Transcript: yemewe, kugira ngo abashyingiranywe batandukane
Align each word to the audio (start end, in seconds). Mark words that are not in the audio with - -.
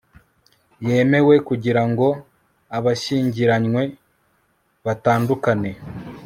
yemewe, 0.87 1.35
kugira 1.47 1.81
ngo 1.89 2.07
abashyingiranywe 2.77 3.83
batandukane 4.85 5.71